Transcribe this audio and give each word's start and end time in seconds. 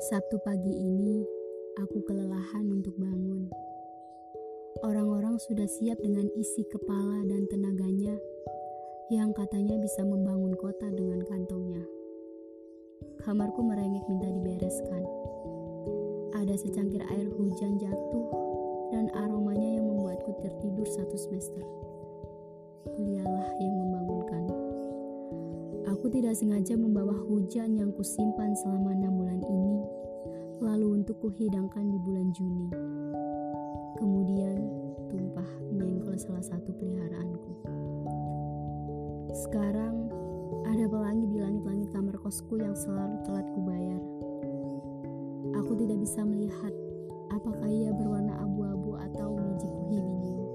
Sabtu 0.00 0.40
pagi 0.40 0.72
ini, 0.72 1.20
aku 1.76 2.00
kelelahan 2.08 2.64
untuk 2.72 2.96
bangun. 2.96 3.52
Orang-orang 4.80 5.36
sudah 5.36 5.68
siap 5.68 6.00
dengan 6.00 6.24
isi 6.40 6.64
kepala 6.72 7.20
dan 7.28 7.44
tenaganya 7.52 8.16
yang 9.12 9.36
katanya 9.36 9.76
bisa 9.76 10.00
membangun 10.00 10.56
kota 10.56 10.88
dengan 10.88 11.20
kantongnya. 11.28 11.84
Kamarku 13.20 13.60
merengek 13.60 14.00
minta 14.08 14.32
dibereskan. 14.32 15.04
Ada 16.32 16.56
secangkir 16.56 17.04
air 17.12 17.28
hujan 17.36 17.76
jatuh 17.76 18.26
dan 18.96 19.12
aromanya 19.12 19.68
yang 19.76 19.84
membuatku 19.84 20.32
tertidur 20.40 20.88
satu 20.88 21.16
semester. 21.20 21.60
Kuliahlah 22.88 23.52
yang 23.60 23.74
membangunkan. 23.76 24.49
Aku 25.90 26.06
tidak 26.06 26.38
sengaja 26.38 26.78
membawa 26.78 27.18
hujan 27.26 27.74
yang 27.74 27.90
kusimpan 27.98 28.54
selama 28.62 28.94
enam 28.94 29.10
bulan 29.10 29.42
ini, 29.42 29.82
lalu 30.62 31.02
untuk 31.02 31.18
kuhidangkan 31.18 31.82
di 31.82 31.98
bulan 32.06 32.30
Juni. 32.30 32.70
Kemudian 33.98 34.70
tumpah 35.10 35.50
menyenggol 35.74 36.14
salah 36.14 36.46
satu 36.46 36.70
peliharaanku. 36.78 37.52
Sekarang 39.34 40.06
ada 40.70 40.86
pelangi 40.86 41.26
di 41.26 41.42
langit-langit 41.42 41.90
kamar 41.90 42.14
kosku 42.22 42.62
yang 42.62 42.78
selalu 42.78 43.18
telat 43.26 43.50
kubayar. 43.50 44.02
Aku 45.58 45.74
tidak 45.74 45.98
bisa 46.06 46.22
melihat 46.22 46.70
apakah 47.34 47.66
ia 47.66 47.90
berwarna 47.90 48.38
abu-abu 48.38 48.94
atau 49.10 49.34
mijiku 49.42 49.82
hibiniu. 49.90 50.46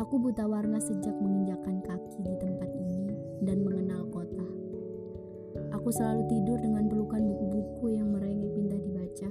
Aku 0.00 0.16
buta 0.16 0.48
warna 0.48 0.80
sejak 0.80 1.12
menginjakan 1.20 1.84
kaki 1.84 2.24
di 2.24 2.34
tempat 2.40 2.72
ini 2.72 3.07
dan 3.42 3.62
mengenal 3.62 4.02
kota. 4.10 4.46
Aku 5.74 5.88
selalu 5.94 6.26
tidur 6.26 6.58
dengan 6.58 6.90
pelukan 6.90 7.22
buku-buku 7.22 7.94
yang 7.94 8.10
merengek 8.10 8.50
minta 8.54 8.78
dibaca. 8.78 9.30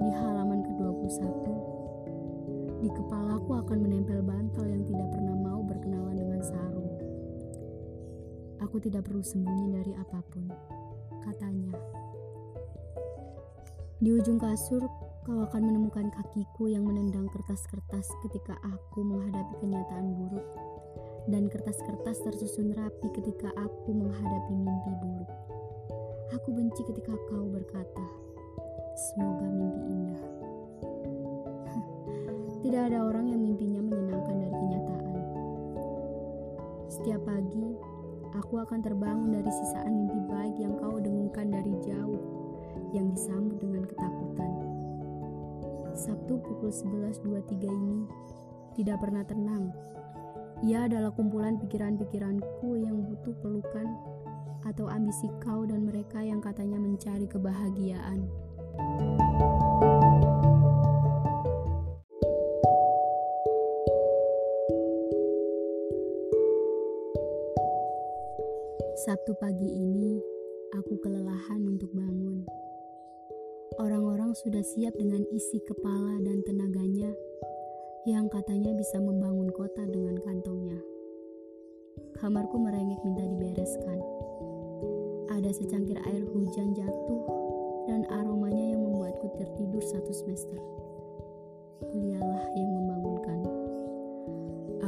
Di 0.00 0.10
halaman 0.16 0.64
ke-21, 0.64 1.44
di 2.80 2.88
kepalaku 2.88 3.50
akan 3.60 3.78
menempel 3.84 4.24
bantal 4.24 4.66
yang 4.66 4.82
tidak 4.88 5.08
pernah 5.12 5.36
mau 5.36 5.60
berkenalan 5.60 6.16
dengan 6.16 6.40
sarung. 6.40 6.90
Aku 8.64 8.80
tidak 8.80 9.06
perlu 9.06 9.20
sembunyi 9.20 9.66
dari 9.76 9.92
apa 9.94 10.18
pun, 10.32 10.48
katanya. 11.22 11.76
Di 14.00 14.16
ujung 14.16 14.40
kasur, 14.40 14.80
kau 15.28 15.44
akan 15.44 15.60
menemukan 15.60 16.08
kakiku 16.08 16.72
yang 16.72 16.88
menendang 16.88 17.28
kertas-kertas 17.28 18.08
ketika 18.24 18.56
aku 18.64 19.04
menghadapi 19.04 19.60
kenyataan 19.60 20.16
buruk 20.16 20.69
dan 21.28 21.52
kertas-kertas 21.52 22.24
tersusun 22.24 22.72
rapi 22.72 23.08
ketika 23.12 23.52
aku 23.58 23.90
menghadapi 23.92 24.54
mimpi 24.54 24.92
buruk. 25.02 25.30
Aku 26.38 26.54
benci 26.54 26.80
ketika 26.86 27.12
kau 27.28 27.44
berkata, 27.50 28.04
"Semoga 28.96 29.44
mimpi 29.50 29.80
indah." 29.90 30.22
Tidak 32.64 32.82
ada 32.92 33.04
orang 33.04 33.28
yang 33.28 33.42
mimpinya 33.42 33.82
menyenangkan 33.82 34.36
dari 34.38 34.54
kenyataan. 34.54 35.12
Setiap 36.88 37.20
pagi, 37.26 37.66
aku 38.38 38.54
akan 38.62 38.80
terbangun 38.80 39.34
dari 39.34 39.50
sisaan 39.50 39.92
mimpi 40.06 40.20
baik 40.30 40.56
yang 40.56 40.78
kau 40.78 40.96
dengungkan 41.02 41.50
dari 41.50 41.74
jauh, 41.84 42.22
yang 42.94 43.10
disambut 43.12 43.58
dengan 43.58 43.84
ketakutan. 43.84 44.52
Sabtu 45.98 46.40
pukul 46.40 46.72
11.23 46.72 47.68
ini 47.68 48.08
tidak 48.72 49.02
pernah 49.02 49.26
tenang 49.26 49.74
ia 50.60 50.84
adalah 50.84 51.08
kumpulan 51.16 51.56
pikiran-pikiranku 51.56 52.84
yang 52.84 53.00
butuh 53.08 53.32
pelukan 53.40 53.88
atau 54.68 54.92
ambisi 54.92 55.32
kau 55.40 55.64
dan 55.64 55.88
mereka 55.88 56.20
yang 56.20 56.44
katanya 56.44 56.76
mencari 56.76 57.24
kebahagiaan. 57.24 58.28
Sabtu 69.00 69.32
pagi 69.40 69.64
ini, 69.64 70.20
aku 70.76 71.00
kelelahan 71.00 71.64
untuk 71.64 71.88
bangun. 71.96 72.44
Orang-orang 73.80 74.36
sudah 74.36 74.60
siap 74.60 74.92
dengan 75.00 75.24
isi 75.32 75.56
kepala 75.64 76.20
dan 76.20 76.44
tenaganya 76.44 77.08
yang 78.10 78.26
katanya 78.26 78.74
bisa 78.74 78.98
membangun 78.98 79.46
kota 79.54 79.86
dengan 79.86 80.18
kantongnya. 80.26 80.82
Kamarku 82.18 82.58
merengek 82.58 82.98
minta 83.06 83.22
dibereskan. 83.22 84.02
Ada 85.30 85.54
secangkir 85.54 85.94
air 86.10 86.26
hujan 86.26 86.74
jatuh 86.74 87.22
dan 87.86 88.02
aromanya 88.10 88.74
yang 88.74 88.82
membuatku 88.82 89.30
tertidur 89.38 89.78
satu 89.78 90.10
semester. 90.10 90.58
Kuliahlah 91.86 92.50
yang 92.58 92.70
membangunkan. 92.74 93.38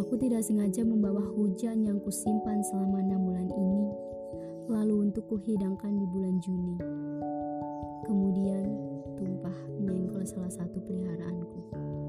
Aku 0.02 0.18
tidak 0.18 0.42
sengaja 0.42 0.82
membawa 0.82 1.22
hujan 1.38 1.86
yang 1.86 2.02
kusimpan 2.02 2.58
selama 2.66 3.06
enam 3.06 3.22
bulan 3.22 3.48
ini, 3.54 3.86
lalu 4.66 5.08
untuk 5.08 5.30
kuhidangkan 5.30 5.94
di 5.94 6.06
bulan 6.10 6.42
Juni. 6.42 6.74
Kemudian 8.02 8.66
tumpah 9.14 9.56
menyenggol 9.78 10.26
salah 10.26 10.50
satu 10.50 10.82
peliharaanku. 10.82 12.01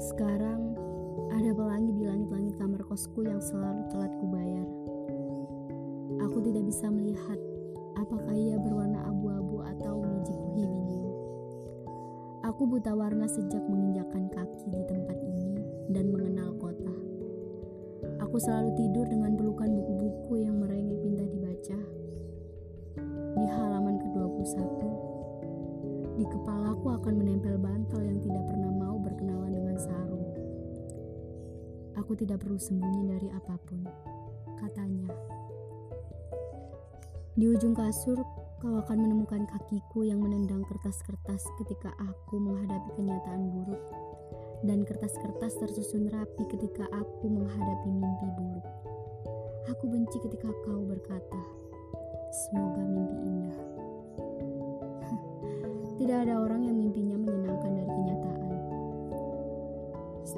Sekarang 0.00 0.72
ada 1.28 1.52
pelangi 1.52 1.92
di 1.92 2.08
langit-langit 2.08 2.56
kamar 2.56 2.80
kosku 2.88 3.20
yang 3.20 3.36
selalu 3.36 3.84
telat 3.92 4.08
kubayar. 4.16 4.64
Aku 6.24 6.40
tidak 6.40 6.64
bisa 6.64 6.88
melihat 6.88 7.36
apakah 8.00 8.32
ia 8.32 8.56
berwarna 8.56 9.04
abu-abu 9.04 9.60
atau 9.60 10.00
mijiku 10.00 10.56
hibiniu. 10.56 11.04
Aku 12.48 12.64
buta 12.64 12.96
warna 12.96 13.28
sejak 13.28 13.60
menginjakan 13.68 14.32
kaki 14.32 14.72
di 14.72 14.80
tempat 14.88 15.20
ini 15.20 15.60
dan 15.92 16.08
mengenal 16.08 16.56
kota. 16.56 16.96
Aku 18.24 18.40
selalu 18.40 18.72
tidur 18.80 19.04
dengan 19.04 19.36
pelukan 19.36 19.68
buku-buku 19.68 20.48
yang 20.48 20.64
merengek 20.64 20.96
minta 21.04 21.28
dibaca. 21.28 21.78
Di 23.36 23.46
halaman 23.52 24.00
ke-21, 24.00 24.80
di 26.16 26.24
kepalaku 26.24 26.88
akan 26.88 27.14
menempel 27.20 27.60
bantal 27.60 28.00
yang 28.00 28.16
tidak 28.24 28.48
pernah 28.48 28.72
mau 28.72 28.96
berkenalan 28.96 29.49
sarung. 29.80 30.28
Aku 31.96 32.12
tidak 32.12 32.44
perlu 32.44 32.60
sembunyi 32.60 33.16
dari 33.16 33.28
apa 33.32 33.56
pun, 33.64 33.80
katanya. 34.60 35.08
Di 37.40 37.48
ujung 37.48 37.72
kasur, 37.72 38.20
kau 38.60 38.76
akan 38.76 38.98
menemukan 39.00 39.48
kakiku 39.48 40.04
yang 40.04 40.20
menendang 40.20 40.60
kertas-kertas 40.68 41.40
ketika 41.56 41.88
aku 41.96 42.36
menghadapi 42.36 42.92
kenyataan 43.00 43.48
buruk, 43.48 43.80
dan 44.68 44.84
kertas-kertas 44.84 45.56
tersusun 45.56 46.12
rapi 46.12 46.44
ketika 46.52 46.84
aku 46.92 47.24
menghadapi 47.32 47.88
mimpi 47.88 48.28
buruk. 48.36 48.66
Aku 49.72 49.88
benci 49.88 50.20
ketika 50.20 50.52
kau 50.68 50.84
berkata, 50.84 51.40
"Semoga 52.28 52.84
mimpi 52.84 53.16
indah." 53.24 53.60
Tidak 55.96 56.18
ada 56.28 56.44
orang 56.44 56.68
yang 56.68 56.76
mimpinya 56.76 57.16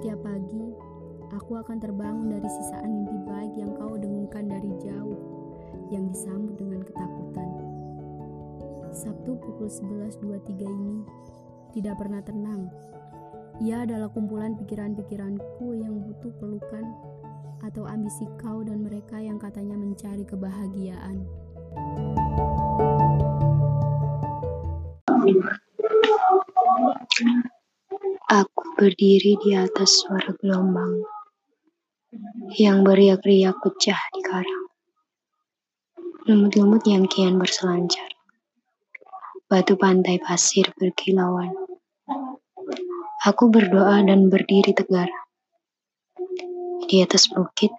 Setiap 0.02 0.18
pagi, 0.26 0.66
aku 1.30 1.62
akan 1.62 1.78
terbangun 1.78 2.26
dari 2.26 2.50
sisaan 2.50 2.90
mimpi 2.90 3.22
baik 3.22 3.54
yang 3.54 3.70
kau 3.78 3.94
dengungkan 3.94 4.50
dari 4.50 4.74
jauh, 4.82 5.14
yang 5.94 6.10
disambut 6.10 6.58
dengan 6.58 6.82
ketakutan. 6.82 7.46
Sabtu 8.90 9.38
pukul 9.38 9.70
11.23 9.70 10.58
ini 10.58 11.06
tidak 11.70 12.02
pernah 12.02 12.18
tenang. 12.18 12.66
Ia 13.62 13.86
adalah 13.86 14.10
kumpulan 14.10 14.58
pikiran-pikiranku 14.58 15.70
yang 15.78 16.02
butuh 16.02 16.34
pelukan 16.34 16.82
atau 17.62 17.86
ambisi 17.86 18.26
kau 18.42 18.66
dan 18.66 18.82
mereka 18.82 19.22
yang 19.22 19.38
katanya 19.38 19.78
mencari 19.78 20.26
kebahagiaan. 20.26 21.22
Aku 26.90 27.51
berdiri 28.82 29.38
di 29.38 29.54
atas 29.54 30.02
suara 30.02 30.34
gelombang 30.42 31.06
yang 32.58 32.82
beriak-riak 32.82 33.54
pecah 33.62 34.02
di 34.10 34.20
karang. 34.26 34.66
Lumut-lumut 36.26 36.82
yang 36.82 37.06
kian 37.06 37.38
berselancar. 37.38 38.10
Batu 39.46 39.78
pantai 39.78 40.18
pasir 40.18 40.66
berkilauan. 40.74 41.54
Aku 43.22 43.54
berdoa 43.54 44.02
dan 44.02 44.26
berdiri 44.26 44.74
tegar. 44.74 45.06
Di 46.90 47.06
atas 47.06 47.30
bukit, 47.30 47.70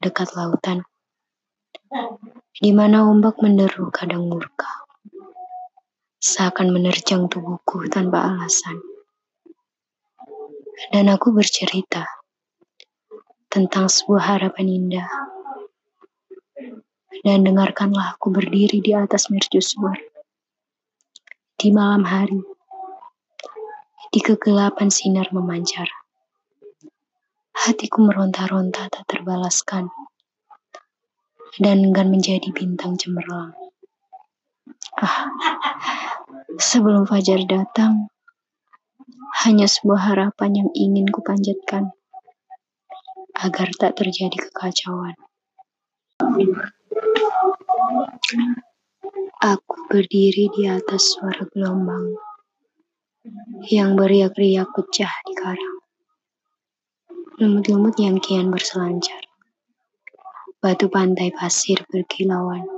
dekat 0.00 0.32
lautan. 0.32 0.88
Di 2.56 2.72
mana 2.72 3.04
ombak 3.04 3.44
menderu 3.44 3.92
kadang 3.92 4.24
murka 4.24 4.88
seakan 6.16 6.72
menerjang 6.72 7.28
tubuhku 7.28 7.84
tanpa 7.92 8.24
alasan. 8.24 8.89
Dan 10.88 11.12
aku 11.12 11.36
bercerita 11.36 12.08
tentang 13.52 13.92
sebuah 13.92 14.24
harapan 14.24 14.66
indah. 14.72 15.10
Dan 17.20 17.44
dengarkanlah 17.44 18.16
aku 18.16 18.32
berdiri 18.32 18.80
di 18.80 18.96
atas 18.96 19.28
mercusuar. 19.28 20.00
Di 21.60 21.68
malam 21.68 22.08
hari, 22.08 22.40
di 24.08 24.24
kegelapan 24.24 24.88
sinar 24.88 25.28
memancar, 25.28 25.84
hatiku 27.52 28.00
meronta-ronta 28.00 28.88
tak 28.88 29.04
terbalaskan, 29.04 29.92
dan 31.60 31.76
enggan 31.84 32.08
menjadi 32.08 32.48
bintang 32.56 32.96
cemerlang. 32.96 33.52
Ah, 34.96 35.28
sebelum 36.56 37.04
fajar 37.04 37.44
datang, 37.44 38.08
hanya 39.44 39.64
sebuah 39.64 40.12
harapan 40.12 40.64
yang 40.64 40.70
ingin 40.76 41.06
kupanjatkan, 41.08 41.94
agar 43.40 43.68
tak 43.78 43.96
terjadi 43.96 44.36
kekacauan. 44.36 45.16
Aku 49.40 49.74
berdiri 49.88 50.52
di 50.52 50.68
atas 50.68 51.16
suara 51.16 51.48
gelombang 51.48 52.12
yang 53.72 53.96
beriak-riak 53.96 54.68
pecah 54.76 55.12
di 55.24 55.34
karang. 55.36 55.78
Lumut-lumut 57.40 57.96
yang 57.96 58.20
kian 58.20 58.52
berselancar. 58.52 59.24
Batu 60.60 60.92
pantai 60.92 61.32
pasir 61.32 61.80
berkilauan. 61.88 62.68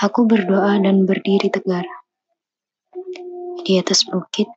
Aku 0.00 0.24
berdoa 0.24 0.80
dan 0.80 1.04
berdiri 1.04 1.52
tegar. 1.52 1.84
Di 3.60 3.76
atas 3.76 4.08
bukit, 4.08 4.48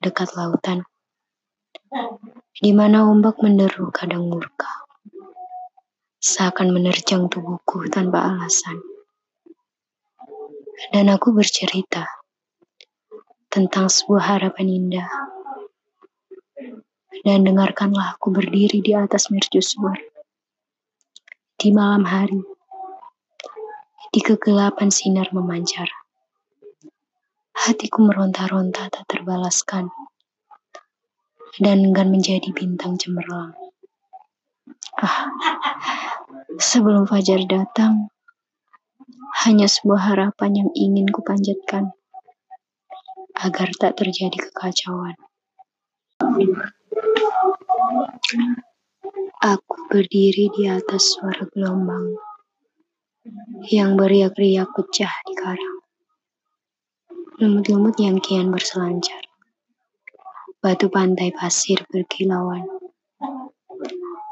dekat 0.00 0.32
lautan. 0.36 0.84
Di 2.56 2.72
mana 2.72 3.06
ombak 3.06 3.40
menderu 3.40 3.92
kadang 3.92 4.26
murka. 4.26 4.88
Seakan 6.18 6.74
menerjang 6.74 7.30
tubuhku 7.30 7.86
tanpa 7.92 8.34
alasan 8.34 8.80
dan 10.92 11.08
aku 11.08 11.32
bercerita 11.32 12.04
tentang 13.48 13.88
sebuah 13.88 14.36
harapan 14.36 14.66
indah. 14.68 15.10
Dan 17.24 17.42
dengarkanlah 17.42 18.14
aku 18.14 18.30
berdiri 18.30 18.84
di 18.84 18.92
atas 18.94 19.32
mercusuar 19.32 19.98
di 21.56 21.72
malam 21.72 22.06
hari, 22.06 22.38
di 24.12 24.20
kegelapan 24.22 24.92
sinar 24.92 25.32
memancar. 25.34 26.05
Hatiku 27.56 28.04
meronta-ronta 28.04 28.92
tak 28.92 29.08
terbalaskan, 29.08 29.88
dan 31.56 31.88
enggan 31.88 32.12
menjadi 32.12 32.52
bintang 32.52 33.00
cemerlang. 33.00 33.56
Ah, 35.00 35.32
sebelum 36.60 37.08
fajar 37.08 37.40
datang, 37.48 38.12
hanya 39.44 39.68
sebuah 39.68 40.12
harapan 40.12 40.64
yang 40.64 40.70
ingin 40.76 41.08
kupanjatkan 41.08 41.96
agar 43.40 43.68
tak 43.76 43.96
terjadi 44.00 44.36
kekacauan. 44.36 45.16
Aku 49.44 49.76
berdiri 49.92 50.48
di 50.56 50.64
atas 50.68 51.16
suara 51.16 51.44
gelombang 51.52 52.16
yang 53.68 53.96
beriak-riak 53.96 54.72
pecah 54.72 55.12
di 55.28 55.34
karang. 55.36 55.75
Lumut-lumut 57.36 58.00
yang 58.00 58.16
kian 58.16 58.48
berselancar. 58.48 59.20
Batu 60.64 60.88
pantai 60.88 61.36
pasir 61.36 61.84
berkilauan. 61.92 62.64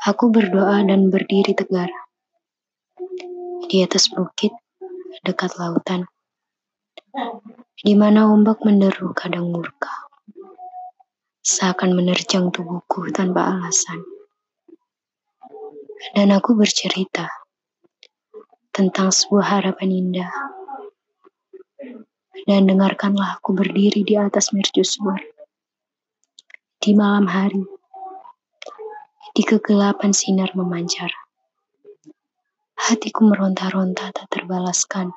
Aku 0.09 0.33
berdoa 0.33 0.81
dan 0.89 1.13
berdiri 1.13 1.53
tegar. 1.53 1.93
Di 3.69 3.85
atas 3.85 4.09
bukit, 4.09 4.57
dekat 5.21 5.53
lautan. 5.61 6.09
Di 7.77 7.93
mana 7.93 8.25
ombak 8.33 8.65
menderu 8.65 9.13
kadang 9.13 9.53
murka. 9.53 10.09
Seakan 11.45 11.93
menerjang 11.93 12.49
tubuhku 12.49 13.13
tanpa 13.13 13.53
alasan. 13.53 14.01
Dan 16.17 16.33
aku 16.33 16.57
bercerita 16.57 17.29
tentang 18.73 19.13
sebuah 19.13 19.61
harapan 19.61 19.93
indah. 19.93 20.33
Dan 22.43 22.67
dengarkanlah 22.67 23.39
aku 23.39 23.55
berdiri 23.55 24.03
di 24.03 24.19
atas 24.19 24.51
mercusuar. 24.51 25.23
Di 26.83 26.91
malam 26.99 27.31
hari, 27.31 27.63
di 29.35 29.43
kegelapan 29.47 30.11
sinar 30.11 30.51
memancar. 30.59 31.15
Hatiku 32.75 33.25
meronta-ronta 33.27 34.11
tak 34.11 34.27
terbalaskan. 34.29 35.15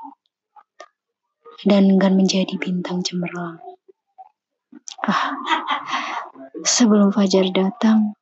Dan 1.66 1.98
enggan 1.98 2.14
menjadi 2.14 2.54
bintang 2.62 3.02
cemerlang. 3.02 3.58
Ah, 5.02 5.34
sebelum 6.62 7.10
fajar 7.10 7.50
datang, 7.50 8.14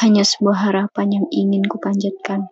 hanya 0.00 0.24
sebuah 0.24 0.68
harapan 0.68 1.20
yang 1.20 1.26
ingin 1.32 1.64
kupanjatkan 1.64 2.48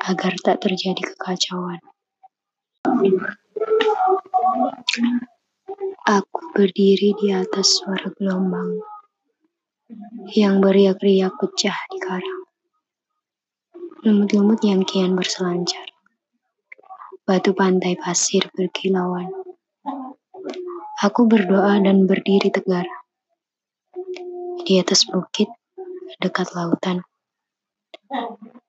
agar 0.00 0.32
tak 0.44 0.60
terjadi 0.60 1.00
kekacauan. 1.12 1.80
Aku 6.06 6.56
berdiri 6.56 7.12
di 7.20 7.28
atas 7.28 7.82
suara 7.82 8.08
gelombang 8.16 8.80
yang 10.32 10.64
beriak-riak 10.64 11.36
pecah 11.36 11.76
di 11.92 11.98
karang. 12.00 12.42
Lumut-lumut 14.08 14.64
yang 14.64 14.88
kian 14.88 15.12
berselancar. 15.12 15.84
Batu 17.28 17.52
pantai 17.52 17.98
pasir 18.00 18.48
berkilauan. 18.56 19.28
Aku 21.04 21.28
berdoa 21.28 21.76
dan 21.84 22.08
berdiri 22.08 22.48
tegar. 22.48 22.88
Di 24.64 24.80
atas 24.80 25.04
bukit, 25.04 25.52
dekat 26.24 26.56
lautan. 26.56 27.04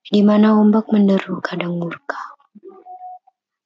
Di 0.03 0.19
mana 0.27 0.59
ombak 0.59 0.91
menderu 0.91 1.39
kadang 1.39 1.79
murka. 1.79 2.36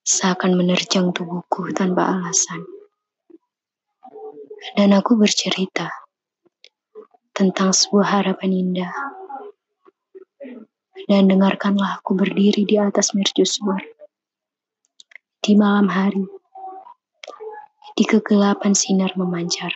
Seakan 0.01 0.57
menerjang 0.57 1.13
tubuhku 1.13 1.69
tanpa 1.77 2.17
alasan. 2.17 2.65
Dan 4.73 4.97
aku 4.97 5.17
bercerita 5.17 5.89
tentang 7.33 7.73
sebuah 7.73 8.21
harapan 8.21 8.51
indah. 8.53 8.93
Dan 11.05 11.29
dengarkanlah 11.29 12.01
aku 12.01 12.13
berdiri 12.13 12.65
di 12.65 12.77
atas 12.77 13.13
mercusuar 13.13 13.81
di 15.41 15.57
malam 15.57 15.89
hari, 15.89 16.21
di 17.97 18.05
kegelapan 18.05 18.77
sinar 18.77 19.17
memancar. 19.17 19.73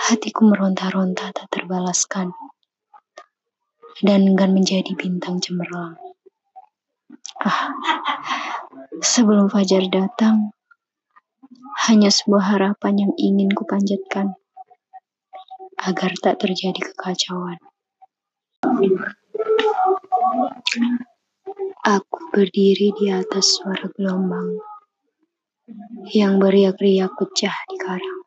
Hatiku 0.00 0.48
meronta-ronta 0.48 1.28
tak 1.36 1.52
terbalaskan, 1.52 2.32
dan 4.00 4.24
enggan 4.24 4.56
menjadi 4.56 4.96
bintang 4.96 5.44
cemerlang. 5.44 6.00
Ah, 7.38 7.70
sebelum 8.98 9.46
fajar 9.46 9.86
datang, 9.86 10.50
hanya 11.86 12.10
sebuah 12.10 12.58
harapan 12.58 13.06
yang 13.06 13.12
ingin 13.14 13.54
kupanjatkan 13.54 14.34
agar 15.78 16.10
tak 16.18 16.42
terjadi 16.42 16.90
kekacauan. 16.92 17.62
Aku 21.86 22.18
berdiri 22.34 22.92
di 22.98 23.08
atas 23.08 23.56
suara 23.56 23.88
gelombang 23.94 24.60
yang 26.10 26.36
beriak-riak 26.42 27.14
pecah 27.14 27.56
di 27.70 27.76
karang. 27.78 28.20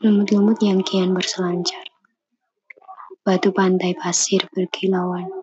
Lumut-lumut 0.00 0.56
yang 0.64 0.80
kian 0.80 1.12
berselancar. 1.12 1.84
Batu 3.20 3.52
pantai 3.52 3.92
pasir 3.92 4.48
berkilauan. 4.48 5.39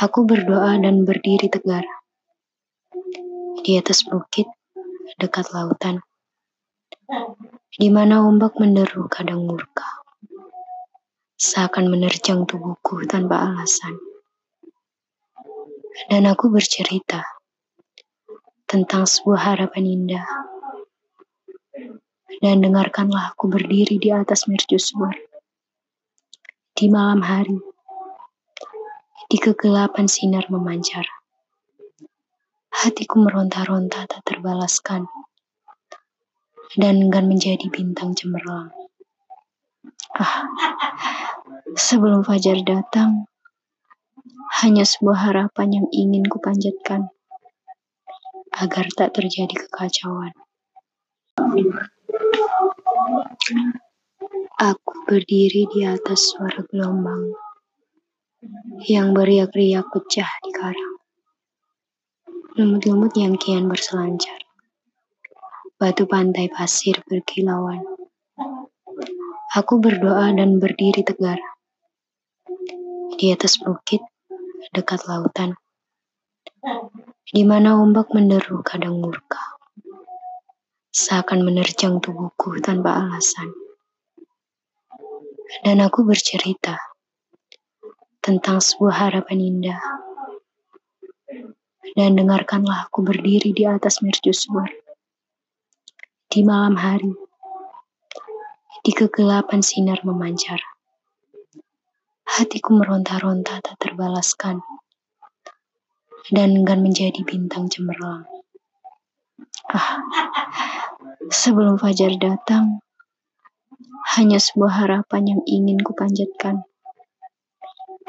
Aku 0.00 0.24
berdoa 0.24 0.80
dan 0.80 1.04
berdiri 1.04 1.52
tegar. 1.52 1.84
Di 3.60 3.76
atas 3.76 4.08
bukit, 4.08 4.48
dekat 5.20 5.52
lautan. 5.52 6.00
Di 7.76 7.92
mana 7.92 8.24
ombak 8.24 8.56
menderu 8.56 9.04
kadang 9.12 9.44
murka. 9.44 10.00
Seakan 11.36 11.92
menerjang 11.92 12.48
tubuhku 12.48 13.04
tanpa 13.04 13.44
alasan 13.44 13.96
dan 16.08 16.24
aku 16.24 16.48
bercerita 16.48 17.20
tentang 18.64 19.04
sebuah 19.04 19.40
harapan 19.52 19.84
indah. 19.84 20.26
Dan 22.40 22.64
dengarkanlah 22.64 23.36
aku 23.36 23.52
berdiri 23.52 24.00
di 24.00 24.08
atas 24.08 24.48
mercusuar 24.48 25.12
di 26.72 26.88
malam 26.88 27.20
hari, 27.20 27.60
di 29.30 29.38
kegelapan 29.38 30.10
sinar 30.10 30.50
memancar. 30.50 31.06
Hatiku 32.74 33.22
meronta-ronta 33.22 34.10
tak 34.10 34.26
terbalaskan, 34.26 35.06
dan 36.74 36.98
enggan 36.98 37.30
menjadi 37.30 37.70
bintang 37.70 38.18
cemerlang. 38.18 38.74
Ah, 40.18 40.50
sebelum 41.78 42.26
fajar 42.26 42.58
datang, 42.66 43.30
hanya 44.66 44.82
sebuah 44.82 45.30
harapan 45.30 45.78
yang 45.78 45.86
ingin 45.94 46.26
kupanjatkan 46.26 47.14
agar 48.50 48.90
tak 48.98 49.14
terjadi 49.14 49.54
kekacauan. 49.54 50.34
Aku 54.58 54.92
berdiri 55.06 55.70
di 55.70 55.86
atas 55.86 56.34
suara 56.34 56.66
gelombang 56.66 57.30
yang 58.88 59.12
beriak-riak 59.12 59.84
pecah 59.92 60.30
di 60.40 60.50
karang. 60.56 60.94
Lumut-lumut 62.56 63.12
yang 63.12 63.36
kian 63.36 63.68
berselancar. 63.68 64.40
Batu 65.76 66.08
pantai 66.08 66.48
pasir 66.48 67.00
berkilauan. 67.04 67.84
Aku 69.56 69.80
berdoa 69.80 70.32
dan 70.32 70.56
berdiri 70.56 71.04
tegar. 71.04 71.40
Di 73.20 73.32
atas 73.32 73.60
bukit, 73.60 74.00
dekat 74.72 75.04
lautan. 75.04 75.56
Di 77.28 77.44
mana 77.44 77.76
ombak 77.76 78.08
menderu 78.16 78.64
kadang 78.64 79.04
murka. 79.04 79.40
Seakan 80.90 81.44
menerjang 81.44 82.00
tubuhku 82.00 82.56
tanpa 82.64 83.04
alasan. 83.04 83.52
Dan 85.62 85.82
aku 85.82 86.06
bercerita 86.06 86.89
tentang 88.20 88.60
sebuah 88.60 89.08
harapan 89.08 89.38
indah. 89.40 89.80
Dan 91.96 92.14
dengarkanlah 92.14 92.86
aku 92.86 93.02
berdiri 93.02 93.50
di 93.50 93.64
atas 93.66 94.04
mercusuar. 94.04 94.68
Di 96.30 96.46
malam 96.46 96.78
hari, 96.78 97.10
di 98.86 98.92
kegelapan 98.94 99.58
sinar 99.64 100.06
memancar. 100.06 100.62
Hatiku 102.30 102.78
meronta-ronta 102.78 103.58
tak 103.58 103.76
terbalaskan. 103.82 104.62
Dan 106.30 106.62
enggan 106.62 106.86
menjadi 106.86 107.26
bintang 107.26 107.66
cemerlang. 107.66 108.22
Ah, 109.66 109.98
sebelum 111.26 111.74
fajar 111.74 112.14
datang, 112.22 112.78
hanya 114.14 114.38
sebuah 114.38 114.86
harapan 114.86 115.34
yang 115.34 115.42
ingin 115.42 115.82
kupanjatkan 115.82 116.69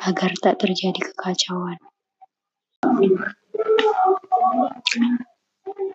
agar 0.02 0.34
tak 0.42 0.58
terjadi 0.58 0.98
kekacauan. 0.98 1.78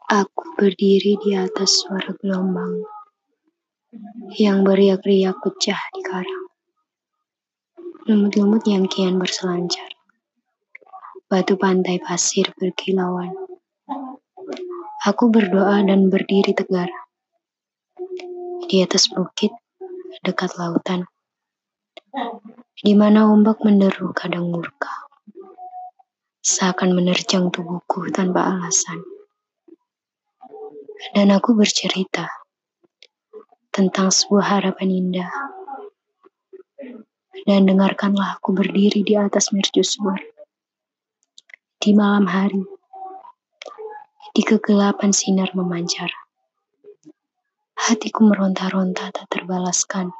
Aku 0.06 0.42
berdiri 0.54 1.18
di 1.18 1.34
atas 1.34 1.82
suara 1.82 2.14
gelombang 2.22 2.86
yang 4.38 4.62
beriak-riak 4.62 5.34
pecah 5.42 5.82
di 5.90 6.02
karang. 6.06 6.46
Lumut-lumut 8.06 8.62
yang 8.70 8.86
kian 8.86 9.18
berselancar. 9.18 9.90
Batu 11.26 11.58
pantai 11.58 11.98
pasir 11.98 12.54
berkilauan. 12.54 13.34
Aku 15.02 15.26
berdoa 15.34 15.82
dan 15.82 16.06
berdiri 16.06 16.54
tegar. 16.54 16.86
Di 18.70 18.86
atas 18.86 19.10
bukit, 19.10 19.50
dekat 20.22 20.54
lautan. 20.54 21.10
Di 22.76 22.92
mana 22.92 23.24
ombak 23.32 23.64
menderu 23.64 24.12
kadang 24.12 24.52
murka. 24.52 25.08
Seakan 26.44 26.92
menerjang 26.92 27.48
tubuhku 27.48 28.12
tanpa 28.12 28.52
alasan. 28.52 29.00
Dan 31.16 31.32
aku 31.32 31.56
bercerita 31.56 32.28
tentang 33.72 34.12
sebuah 34.12 34.60
harapan 34.60 34.92
indah. 34.92 35.32
Dan 37.48 37.64
dengarkanlah 37.64 38.36
aku 38.36 38.52
berdiri 38.52 39.00
di 39.00 39.16
atas 39.16 39.56
mercusuar. 39.56 40.20
Di 41.80 41.96
malam 41.96 42.28
hari, 42.28 42.60
di 44.36 44.44
kegelapan 44.44 45.16
sinar 45.16 45.56
memancar. 45.56 46.12
Hatiku 47.72 48.20
meronta-ronta 48.28 49.08
tak 49.16 49.32
terbalaskan. 49.32 50.12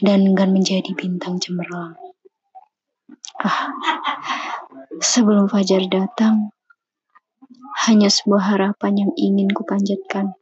Dan 0.00 0.32
enggan 0.32 0.52
menjadi 0.52 0.92
bintang 0.92 1.40
cemerlang. 1.40 1.96
Ah, 3.40 3.72
sebelum 5.00 5.48
fajar 5.48 5.84
datang, 5.88 6.52
hanya 7.86 8.08
sebuah 8.08 8.56
harapan 8.56 9.06
yang 9.06 9.12
ingin 9.16 9.52
kupanjatkan 9.52 10.36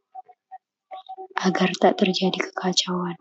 agar 1.35 1.69
tak 1.75 1.99
terjadi 1.99 2.39
kekacauan. 2.39 3.19